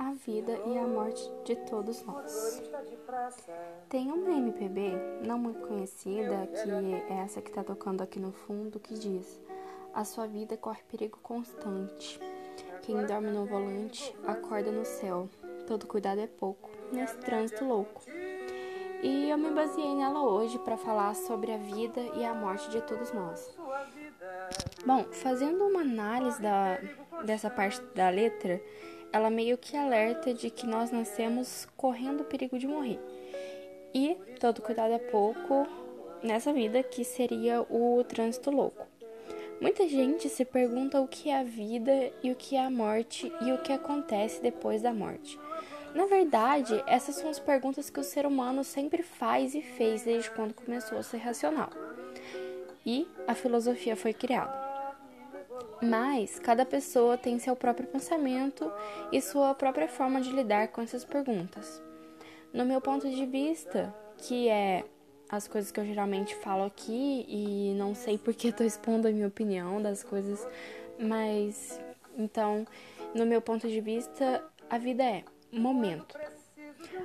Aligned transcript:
a 0.00 0.14
vida 0.14 0.58
e 0.64 0.78
a 0.78 0.86
morte 0.86 1.22
de 1.44 1.54
todos 1.66 2.02
nós. 2.06 2.62
Tem 3.86 4.10
uma 4.10 4.30
MPB 4.30 4.92
não 5.22 5.38
muito 5.38 5.60
conhecida, 5.68 6.46
que 6.46 7.12
é 7.12 7.18
essa 7.18 7.42
que 7.42 7.50
está 7.50 7.62
tocando 7.62 8.00
aqui 8.00 8.18
no 8.18 8.32
fundo, 8.32 8.80
que 8.80 8.94
diz: 8.94 9.38
A 9.92 10.02
sua 10.02 10.26
vida 10.26 10.56
corre 10.56 10.80
perigo 10.90 11.18
constante. 11.22 12.18
Quem 12.80 13.04
dorme 13.04 13.30
no 13.30 13.44
volante 13.44 14.16
acorda 14.26 14.72
no 14.72 14.86
céu. 14.86 15.28
Todo 15.66 15.86
cuidado 15.86 16.20
é 16.20 16.26
pouco 16.26 16.70
nesse 16.90 17.18
trânsito 17.18 17.66
louco. 17.66 18.00
E 19.02 19.28
eu 19.28 19.36
me 19.36 19.50
baseei 19.50 19.94
nela 19.94 20.22
hoje 20.22 20.58
para 20.60 20.78
falar 20.78 21.14
sobre 21.14 21.52
a 21.52 21.58
vida 21.58 22.00
e 22.16 22.24
a 22.24 22.32
morte 22.32 22.70
de 22.70 22.80
todos 22.80 23.12
nós. 23.12 23.54
Bom, 24.84 25.04
fazendo 25.12 25.64
uma 25.64 25.80
análise 25.80 26.40
da, 26.40 26.78
dessa 27.24 27.50
parte 27.50 27.80
da 27.94 28.08
letra, 28.08 28.60
ela 29.12 29.28
meio 29.28 29.58
que 29.58 29.76
alerta 29.76 30.32
de 30.32 30.50
que 30.50 30.66
nós 30.66 30.90
nascemos 30.90 31.66
correndo 31.76 32.22
o 32.22 32.24
perigo 32.24 32.58
de 32.58 32.66
morrer. 32.66 32.98
E 33.92 34.16
todo 34.38 34.62
cuidado 34.62 34.92
é 34.92 34.98
pouco 34.98 35.66
nessa 36.22 36.52
vida, 36.52 36.82
que 36.82 37.04
seria 37.04 37.62
o 37.62 38.02
trânsito 38.04 38.50
louco. 38.50 38.86
Muita 39.60 39.86
gente 39.86 40.28
se 40.28 40.44
pergunta 40.44 41.00
o 41.00 41.08
que 41.08 41.28
é 41.28 41.40
a 41.40 41.44
vida 41.44 42.10
e 42.22 42.30
o 42.30 42.36
que 42.36 42.56
é 42.56 42.64
a 42.64 42.70
morte 42.70 43.30
e 43.42 43.52
o 43.52 43.58
que 43.58 43.72
acontece 43.72 44.40
depois 44.40 44.80
da 44.80 44.92
morte. 44.92 45.38
Na 45.94 46.06
verdade, 46.06 46.82
essas 46.86 47.16
são 47.16 47.28
as 47.28 47.38
perguntas 47.38 47.90
que 47.90 48.00
o 48.00 48.04
ser 48.04 48.24
humano 48.24 48.64
sempre 48.64 49.02
faz 49.02 49.54
e 49.54 49.60
fez 49.60 50.04
desde 50.04 50.30
quando 50.30 50.54
começou 50.54 50.96
a 50.96 51.02
ser 51.02 51.18
racional. 51.18 51.68
E 52.84 53.06
a 53.26 53.34
filosofia 53.34 53.96
foi 53.96 54.12
criada. 54.12 54.70
Mas 55.82 56.38
cada 56.38 56.64
pessoa 56.64 57.16
tem 57.16 57.38
seu 57.38 57.56
próprio 57.56 57.88
pensamento 57.88 58.70
e 59.12 59.20
sua 59.20 59.54
própria 59.54 59.88
forma 59.88 60.20
de 60.20 60.30
lidar 60.30 60.68
com 60.68 60.82
essas 60.82 61.04
perguntas. 61.04 61.82
No 62.52 62.64
meu 62.64 62.80
ponto 62.80 63.08
de 63.08 63.26
vista, 63.26 63.94
que 64.18 64.48
é 64.48 64.84
as 65.28 65.46
coisas 65.46 65.70
que 65.70 65.78
eu 65.78 65.84
geralmente 65.84 66.34
falo 66.36 66.64
aqui 66.64 67.24
e 67.28 67.74
não 67.76 67.94
sei 67.94 68.18
porque 68.18 68.48
estou 68.48 68.66
expondo 68.66 69.06
a 69.06 69.12
minha 69.12 69.28
opinião 69.28 69.80
das 69.80 70.02
coisas, 70.02 70.46
mas 70.98 71.80
então, 72.18 72.66
no 73.14 73.24
meu 73.24 73.40
ponto 73.40 73.68
de 73.68 73.80
vista, 73.80 74.44
a 74.68 74.76
vida 74.76 75.04
é 75.04 75.24
momento. 75.52 76.18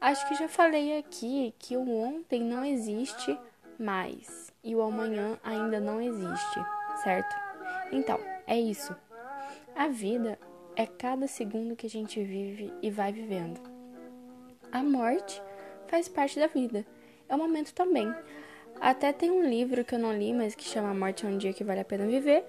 Acho 0.00 0.28
que 0.28 0.34
já 0.34 0.48
falei 0.48 0.98
aqui 0.98 1.54
que 1.58 1.76
o 1.76 1.88
ontem 1.90 2.40
não 2.40 2.64
existe 2.64 3.38
mais 3.78 4.52
e 4.62 4.74
o 4.74 4.82
amanhã 4.82 5.38
ainda 5.42 5.78
não 5.78 6.00
existe, 6.00 6.60
certo? 7.02 7.34
Então, 7.92 8.18
é 8.46 8.58
isso. 8.58 8.94
A 9.74 9.88
vida 9.88 10.38
é 10.74 10.86
cada 10.86 11.26
segundo 11.26 11.76
que 11.76 11.86
a 11.86 11.90
gente 11.90 12.22
vive 12.22 12.72
e 12.82 12.90
vai 12.90 13.12
vivendo. 13.12 13.60
A 14.70 14.82
morte 14.82 15.42
faz 15.86 16.08
parte 16.08 16.38
da 16.38 16.46
vida. 16.46 16.84
É 17.28 17.34
um 17.34 17.38
momento 17.38 17.72
também. 17.72 18.12
Até 18.80 19.12
tem 19.12 19.30
um 19.30 19.42
livro 19.42 19.84
que 19.84 19.94
eu 19.94 19.98
não 19.98 20.16
li, 20.16 20.32
mas 20.32 20.54
que 20.54 20.64
chama 20.64 20.90
A 20.90 20.94
Morte 20.94 21.26
é 21.26 21.28
um 21.28 21.36
Dia 21.36 21.52
que 21.52 21.64
Vale 21.64 21.80
a 21.80 21.84
Pena 21.84 22.06
Viver. 22.06 22.44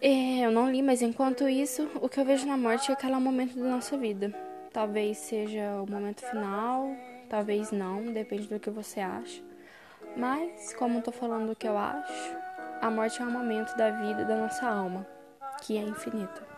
É, 0.00 0.40
eu 0.44 0.50
não 0.50 0.68
li, 0.68 0.82
mas 0.82 1.00
enquanto 1.00 1.48
isso, 1.48 1.88
o 2.00 2.08
que 2.08 2.18
eu 2.18 2.24
vejo 2.24 2.44
na 2.46 2.56
morte 2.56 2.90
é 2.90 2.94
aquele 2.94 3.14
momento 3.16 3.54
da 3.54 3.68
nossa 3.68 3.96
vida. 3.96 4.34
Talvez 4.72 5.18
seja 5.18 5.80
o 5.80 5.88
momento 5.88 6.22
final, 6.22 6.88
talvez 7.28 7.70
não, 7.70 8.12
depende 8.12 8.48
do 8.48 8.58
que 8.58 8.68
você 8.68 8.98
acha. 8.98 9.40
Mas, 10.16 10.74
como 10.74 11.02
tô 11.02 11.10
falando 11.10 11.52
o 11.52 11.56
que 11.56 11.66
eu 11.66 11.76
acho, 11.76 12.36
a 12.80 12.90
morte 12.90 13.20
é 13.22 13.24
um 13.24 13.30
momento 13.30 13.76
da 13.76 13.90
vida 13.90 14.24
da 14.24 14.36
nossa 14.36 14.68
alma, 14.68 15.06
que 15.62 15.76
é 15.76 15.80
infinita. 15.82 16.52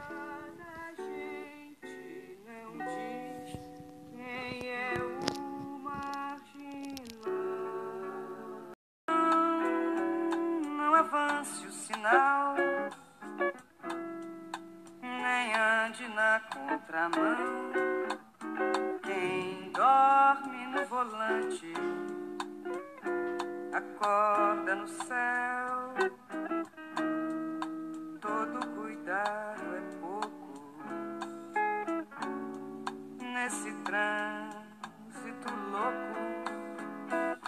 Avance 10.97 11.67
o 11.67 11.71
sinal, 11.71 12.55
nem 15.03 15.55
ande 15.55 16.09
na 16.09 16.41
contramão. 16.41 17.94
corda 24.05 24.75
no 24.75 24.87
céu. 24.87 25.95
Todo 28.21 28.67
cuidado 28.77 29.77
é 29.77 29.81
pouco 29.99 30.53
nesse 33.33 33.73
trânsito 33.85 35.51
louco. 35.71 36.34